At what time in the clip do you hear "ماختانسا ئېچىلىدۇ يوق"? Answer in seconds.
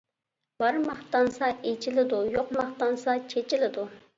0.85-2.51